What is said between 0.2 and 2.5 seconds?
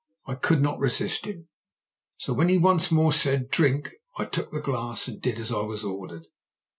I could not resist him. So when